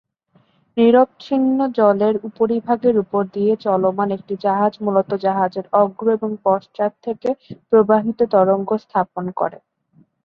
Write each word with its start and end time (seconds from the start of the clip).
নিরবচ্ছিন্ন 0.77 1.57
জলের 1.77 2.15
উপরিভাগের 2.29 2.95
উপর 3.03 3.21
দিয়ে 3.35 3.53
চলমান 3.65 4.09
একটি 4.17 4.33
জাহাজ 4.45 4.73
মূলত 4.83 5.09
জাহাজের 5.25 5.65
অগ্র 5.81 6.05
এবং 6.17 6.29
পশ্চাৎ 6.45 6.91
থেকে 7.05 7.29
প্রবাহিত 7.69 8.19
তরঙ্গ 8.33 8.69
স্থাপন 8.83 9.25
করে। 9.39 9.57